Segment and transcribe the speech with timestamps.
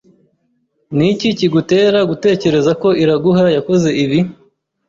[0.97, 4.19] Niki kigutera gutekereza ko Iraguha yakoze ibi?